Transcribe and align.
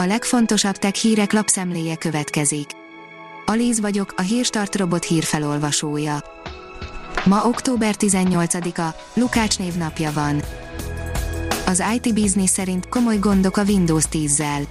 A 0.00 0.06
legfontosabb 0.06 0.76
tech 0.76 0.94
hírek 0.94 1.32
lapszemléje 1.32 1.96
következik. 1.96 2.70
Alíz 3.46 3.80
vagyok, 3.80 4.14
a 4.16 4.22
Hírstart 4.22 4.76
robot 4.76 5.04
hírfelolvasója. 5.04 6.24
Ma 7.24 7.44
október 7.44 7.94
18-a, 7.98 8.94
Lukács 9.14 9.58
névnapja 9.58 10.12
van. 10.12 10.42
Az 11.66 11.82
IT 11.94 12.14
Business 12.14 12.50
szerint 12.50 12.88
komoly 12.88 13.18
gondok 13.18 13.56
a 13.56 13.62
Windows 13.62 14.04
10-zel. 14.12 14.66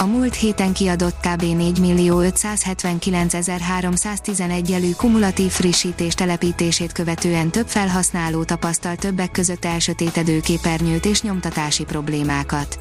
A 0.00 0.04
múlt 0.04 0.34
héten 0.34 0.72
kiadott 0.72 1.16
kb. 1.20 1.42
4 1.42 1.80
millió 1.80 2.20
579 2.20 3.62
311 3.62 4.72
elő 4.72 4.90
kumulatív 4.96 5.50
frissítés 5.50 6.14
telepítését 6.14 6.92
követően 6.92 7.50
több 7.50 7.68
felhasználó 7.68 8.44
tapasztal 8.44 8.96
többek 8.96 9.30
között 9.30 9.64
elsötétedő 9.64 10.40
képernyőt 10.40 11.04
és 11.04 11.22
nyomtatási 11.22 11.84
problémákat. 11.84 12.78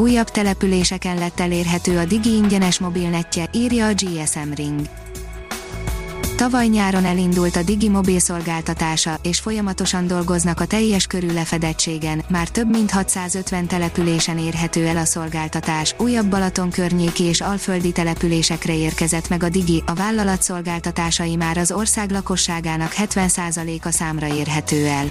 Újabb 0.00 0.30
településeken 0.30 1.18
lett 1.18 1.40
elérhető 1.40 1.98
a 1.98 2.04
Digi 2.04 2.34
ingyenes 2.34 2.78
mobilnetje, 2.78 3.48
írja 3.52 3.86
a 3.86 3.92
GSM 3.92 4.52
Ring. 4.54 4.80
Tavaly 6.36 6.66
nyáron 6.66 7.04
elindult 7.04 7.56
a 7.56 7.62
Digi 7.62 7.88
mobil 7.88 8.18
szolgáltatása, 8.18 9.18
és 9.22 9.38
folyamatosan 9.38 10.06
dolgoznak 10.06 10.60
a 10.60 10.64
teljes 10.64 11.06
körű 11.06 11.32
lefedettségen, 11.32 12.22
már 12.28 12.48
több 12.48 12.70
mint 12.70 12.90
650 12.90 13.66
településen 13.66 14.38
érhető 14.38 14.86
el 14.86 14.96
a 14.96 15.04
szolgáltatás, 15.04 15.94
újabb 15.98 16.26
Balaton 16.26 16.70
környéki 16.70 17.24
és 17.24 17.40
alföldi 17.40 17.92
településekre 17.92 18.76
érkezett 18.76 19.28
meg 19.28 19.42
a 19.42 19.48
Digi, 19.48 19.82
a 19.86 19.94
vállalat 19.94 20.42
szolgáltatásai 20.42 21.36
már 21.36 21.56
az 21.56 21.72
ország 21.72 22.10
lakosságának 22.10 22.92
70%-a 22.96 23.90
számra 23.90 24.34
érhető 24.34 24.86
el. 24.86 25.10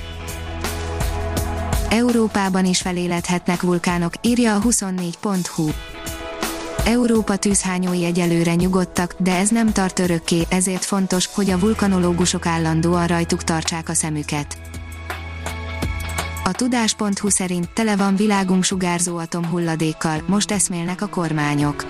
Európában 1.90 2.66
is 2.66 2.82
feléledhetnek 2.82 3.62
vulkánok, 3.62 4.14
írja 4.22 4.56
a 4.56 4.60
24.hu. 4.62 5.70
Európa 6.86 7.36
tűzhányói 7.36 8.06
egyelőre 8.06 8.56
nyugodtak, 8.56 9.16
de 9.18 9.36
ez 9.36 9.50
nem 9.50 9.72
tart 9.72 10.00
örökké, 10.00 10.42
ezért 10.50 10.86
fontos, 10.86 11.30
hogy 11.34 11.50
a 11.50 11.60
vulkanológusok 11.60 12.46
állandóan 12.46 13.08
rajtuk 13.08 13.44
tartsák 13.44 13.90
a 13.90 13.94
szemüket. 13.94 14.58
A 16.44 16.52
tudás.hu 16.52 17.30
szerint 17.30 17.70
tele 17.74 17.96
van 17.96 18.16
világunk 18.16 18.64
sugárzó 18.64 19.18
atomhulladékkal, 19.18 20.24
most 20.28 20.52
eszmélnek 20.52 21.02
a 21.02 21.08
kormányok 21.08 21.86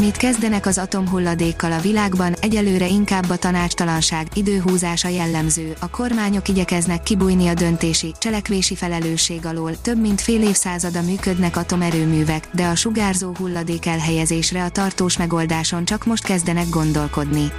Mit 0.00 0.16
kezdenek 0.16 0.66
az 0.66 0.78
atomhulladékkal 0.78 1.72
a 1.72 1.80
világban, 1.80 2.34
egyelőre 2.40 2.86
inkább 2.86 3.30
a 3.30 3.36
tanácstalanság, 3.36 4.26
időhúzása 4.34 5.08
jellemző, 5.08 5.74
a 5.80 5.90
kormányok 5.90 6.48
igyekeznek 6.48 7.02
kibújni 7.02 7.48
a 7.48 7.54
döntési, 7.54 8.14
cselekvési 8.18 8.74
felelősség 8.74 9.46
alól, 9.46 9.80
több 9.80 10.00
mint 10.00 10.20
fél 10.20 10.42
évszázada 10.42 11.02
működnek 11.02 11.56
atomerőművek, 11.56 12.48
de 12.52 12.66
a 12.66 12.74
sugárzó 12.74 13.34
hulladék 13.38 13.86
elhelyezésre 13.86 14.64
a 14.64 14.68
tartós 14.68 15.16
megoldáson 15.16 15.84
csak 15.84 16.04
most 16.04 16.24
kezdenek 16.24 16.68
gondolkodni. 16.68 17.52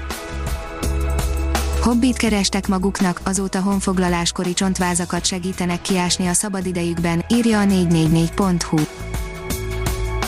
Hobbit 1.82 2.18
kerestek 2.18 2.68
maguknak, 2.68 3.22
azóta 3.24 3.62
honfoglaláskori 3.62 4.54
csontvázakat 4.54 5.26
segítenek 5.26 5.82
kiásni 5.82 6.28
a 6.28 6.34
szabadidejükben, 6.34 7.26
írja 7.28 7.60
a 7.60 7.64
444.hu 7.64 8.78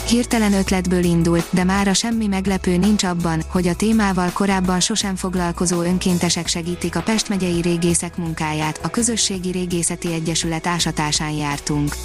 hirtelen 0.10 0.54
ötletből 0.54 1.04
indult, 1.04 1.46
de 1.50 1.64
mára 1.64 1.94
semmi 1.94 2.28
meglepő 2.28 2.78
nincs 2.78 3.04
abban, 3.04 3.44
hogy 3.48 3.68
a 3.68 3.76
témával 3.76 4.30
korábban 4.34 4.80
sosem 4.80 5.16
foglalkozó 5.16 5.82
önkéntesek 5.82 6.48
segítik 6.48 6.96
a 6.96 7.02
Pest 7.02 7.30
megyei 7.30 7.62
régészek 7.62 8.18
munkáját, 8.18 8.80
a 8.84 8.90
Közösségi 8.90 9.52
Régészeti 9.52 10.14
Egyesület 10.14 10.68
ásatásán 10.68 11.32
jártunk. 11.32 11.96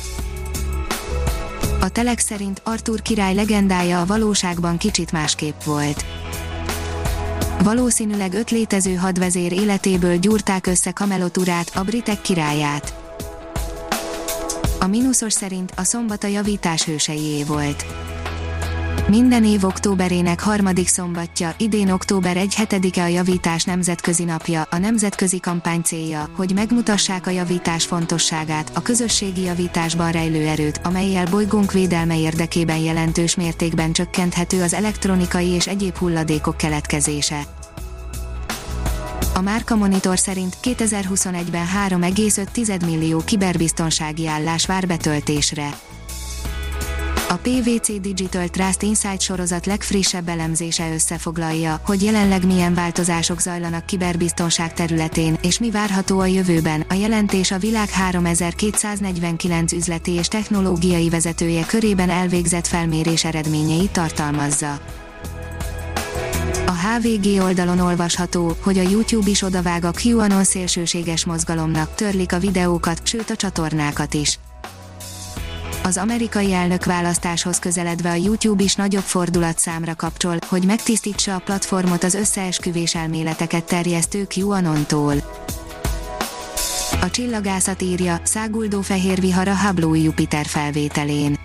A 1.81 1.89
Telex 1.89 2.25
szerint 2.25 2.61
Arthur 2.65 3.03
király 3.03 3.35
legendája 3.35 4.01
a 4.01 4.07
valóságban 4.07 4.77
kicsit 4.77 5.13
másképp 5.13 5.63
volt. 5.63 6.05
Valószínűleg 7.63 8.35
öt 8.35 8.51
létező 8.51 8.95
hadvezér 8.95 9.53
életéből 9.53 10.17
gyúrták 10.17 10.67
össze 10.67 10.93
Camelot 10.93 11.37
urát, 11.37 11.71
a 11.75 11.83
britek 11.83 12.21
királyát 12.21 13.04
a 14.85 14.87
mínuszos 14.87 15.33
szerint 15.33 15.73
a 15.77 15.85
szombat 15.85 16.25
a 16.25 16.27
javítás 16.27 16.85
hőseié 16.85 17.45
volt. 17.45 17.85
Minden 19.09 19.45
év 19.45 19.65
októberének 19.65 20.41
harmadik 20.41 20.89
szombatja, 20.89 21.55
idén 21.59 21.91
október 21.91 22.37
1 22.37 22.55
hetedike 22.55 23.03
a 23.03 23.07
javítás 23.07 23.65
nemzetközi 23.65 24.25
napja, 24.25 24.67
a 24.71 24.79
nemzetközi 24.79 25.41
kampány 25.41 25.81
célja, 25.81 26.29
hogy 26.37 26.55
megmutassák 26.55 27.27
a 27.27 27.31
javítás 27.31 27.87
fontosságát, 27.87 28.71
a 28.75 28.83
közösségi 28.83 29.43
javításban 29.43 30.13
rejlő 30.13 30.47
erőt, 30.47 30.81
amelyel 30.83 31.27
bolygónk 31.27 31.73
védelme 31.73 32.19
érdekében 32.19 32.79
jelentős 32.79 33.35
mértékben 33.35 33.93
csökkenthető 33.93 34.63
az 34.63 34.75
elektronikai 34.75 35.49
és 35.49 35.67
egyéb 35.67 35.97
hulladékok 35.97 36.57
keletkezése. 36.57 37.47
A 39.37 39.41
Márka 39.41 39.77
Monitor 39.77 40.19
szerint 40.19 40.57
2021-ben 40.63 41.67
3,5 41.89 42.85
millió 42.85 43.19
kiberbiztonsági 43.25 44.27
állás 44.27 44.67
vár 44.67 44.87
betöltésre. 44.87 45.69
A 47.29 47.35
PVC 47.35 48.01
Digital 48.01 48.49
Trust 48.49 48.83
Insight 48.83 49.21
sorozat 49.21 49.67
legfrissebb 49.67 50.29
elemzése 50.29 50.93
összefoglalja, 50.93 51.81
hogy 51.85 52.03
jelenleg 52.03 52.47
milyen 52.47 52.75
változások 52.75 53.41
zajlanak 53.41 53.87
kiberbiztonság 53.87 54.73
területén, 54.73 55.39
és 55.43 55.59
mi 55.59 55.71
várható 55.71 56.19
a 56.19 56.27
jövőben. 56.27 56.85
A 56.89 56.95
jelentés 56.95 57.51
a 57.51 57.59
világ 57.59 57.91
3249 57.91 59.73
üzleti 59.73 60.11
és 60.11 60.29
technológiai 60.29 61.09
vezetője 61.09 61.65
körében 61.67 62.11
elvégzett 62.11 62.67
felmérés 62.67 63.25
eredményeit 63.25 63.91
tartalmazza. 63.91 64.81
HVG 66.85 67.43
oldalon 67.43 67.79
olvasható, 67.79 68.57
hogy 68.61 68.79
a 68.79 68.89
YouTube 68.89 69.31
is 69.31 69.43
odavág 69.43 69.85
a 69.85 69.93
QAnon 70.05 70.45
szélsőséges 70.45 71.25
mozgalomnak, 71.25 71.95
törlik 71.95 72.33
a 72.33 72.39
videókat, 72.39 73.07
sőt 73.07 73.31
a 73.31 73.37
csatornákat 73.37 74.15
is. 74.15 74.39
Az 75.83 75.97
amerikai 75.97 76.53
elnök 76.53 76.85
választáshoz 76.85 77.59
közeledve 77.59 78.11
a 78.11 78.15
YouTube 78.15 78.63
is 78.63 78.75
nagyobb 78.75 79.03
fordulatszámra 79.03 79.95
kapcsol, 79.95 80.37
hogy 80.47 80.65
megtisztítsa 80.65 81.35
a 81.35 81.39
platformot 81.45 82.05
az 82.05 82.15
összeesküvés 82.15 82.95
elméleteket 82.95 83.65
terjesztő 83.65 84.27
QAnon-tól. 84.37 85.15
A 87.01 87.11
csillagászat 87.11 87.83
írja, 87.83 88.21
száguldó 88.23 88.81
fehér 88.81 89.21
vihar 89.21 89.49
a 89.49 89.57
Hubble 89.57 89.99
Jupiter 89.99 90.47
felvételén 90.47 91.39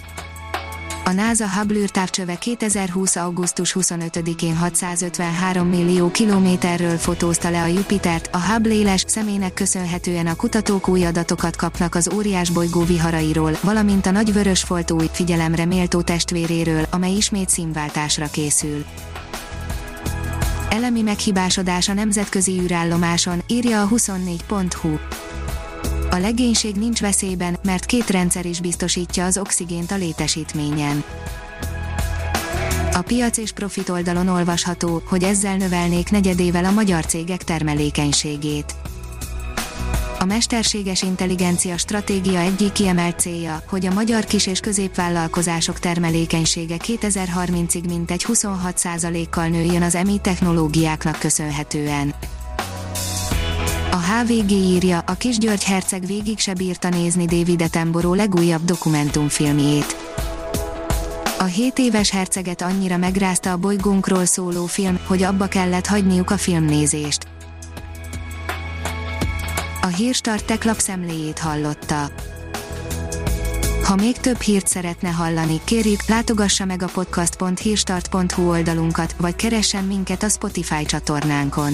a 1.10 1.12
NASA 1.12 1.50
Hubble 1.50 1.78
űrtávcsöve 1.78 2.38
2020. 2.38 3.16
augusztus 3.16 3.76
25-én 3.80 4.58
653 4.58 5.68
millió 5.68 6.12
kilométerről 6.12 6.98
fotózta 6.98 7.50
le 7.50 7.62
a 7.62 7.66
Jupitert, 7.66 8.30
a 8.32 8.38
Hubble 8.38 8.74
éles 8.74 9.04
szemének 9.08 9.54
köszönhetően 9.54 10.28
a 10.28 10.36
kutatók 10.36 10.88
új 10.88 11.06
adatokat 11.06 11.56
kapnak 11.56 11.96
az 11.96 12.10
óriás 12.14 12.50
bolygó 12.50 12.84
viharairól, 12.84 13.58
valamint 13.62 14.06
a 14.06 14.12
nagy 14.12 14.34
vörös 14.34 14.64
folt 14.64 14.92
új, 14.92 15.10
figyelemre 15.12 15.66
méltó 15.66 16.02
testvéréről, 16.02 16.86
amely 16.90 17.14
ismét 17.14 17.50
színváltásra 17.50 18.28
készül. 18.28 18.86
Elemi 20.70 21.02
meghibásodás 21.02 21.90
a 21.90 21.94
nemzetközi 21.94 22.60
űrállomáson, 22.62 23.42
írja 23.48 23.82
a 23.82 23.88
24.hu 23.88 24.98
a 26.12 26.18
legénység 26.18 26.76
nincs 26.76 27.00
veszélyben, 27.00 27.58
mert 27.64 27.86
két 27.86 28.10
rendszer 28.10 28.46
is 28.46 28.62
biztosítja 28.62 29.26
az 29.26 29.38
oxigént 29.38 29.92
a 29.92 29.96
létesítményen. 29.96 31.04
A 32.94 33.02
piac 33.02 33.38
és 33.38 33.52
profit 33.52 33.90
oldalon 33.90 34.28
olvasható, 34.28 35.02
hogy 35.06 35.24
ezzel 35.24 35.58
növelnék 35.58 36.12
negyedével 36.12 36.66
a 36.66 36.72
magyar 36.72 37.06
cégek 37.06 37.44
termelékenységét. 37.44 38.76
A 40.20 40.26
mesterséges 40.26 41.02
intelligencia 41.02 41.78
stratégia 41.78 42.40
egyik 42.40 42.72
kiemelt 42.72 43.20
célja, 43.20 43.64
hogy 43.68 43.86
a 43.86 43.94
magyar 43.94 44.26
kis- 44.26 44.48
és 44.48 44.60
középvállalkozások 44.60 45.80
termelékenysége 45.80 46.76
2030-ig 46.78 47.88
mintegy 47.88 48.26
26%-kal 48.28 49.48
nőjön 49.48 49.82
az 49.82 49.96
EMI 49.96 50.20
technológiáknak 50.22 51.20
köszönhetően. 51.20 52.14
A 53.92 53.98
HVG 53.98 54.52
írja, 54.52 55.04
a 55.06 55.14
kis 55.14 55.38
herceg 55.66 56.06
végig 56.06 56.40
se 56.40 56.54
bírta 56.54 56.90
nézni 56.90 57.26
David 57.26 57.62
Attenborough 57.62 58.18
legújabb 58.18 58.66
dokumentumfilmjét. 58.66 59.96
A 61.40 61.44
7 61.44 61.80
éves 61.80 62.10
herceget 62.10 62.62
annyira 62.62 62.98
megrázta 62.98 63.52
a 63.52 63.58
bolygónkról 63.58 64.26
szóló 64.26 64.66
film, 64.66 65.00
hogy 65.08 65.24
abba 65.24 65.48
kellett 65.48 65.86
hagyniuk 65.88 66.32
a 66.32 66.38
filmnézést. 66.38 67.28
A 69.82 69.88
Hírstart 69.88 70.46
tech 70.46 70.66
lapszemléjét 70.66 71.40
hallotta. 71.40 72.12
Ha 73.84 73.96
még 73.96 74.18
több 74.18 74.42
hírt 74.42 74.68
szeretne 74.68 75.10
hallani, 75.10 75.62
kérjük, 75.64 76.06
látogassa 76.08 76.66
meg 76.66 76.82
a 76.82 76.88
podcast.hírstart.hu 76.88 78.50
oldalunkat, 78.50 79.16
vagy 79.18 79.36
keressen 79.36 79.84
minket 79.84 80.24
a 80.24 80.30
Spotify 80.30 80.86
csatornánkon 80.86 81.74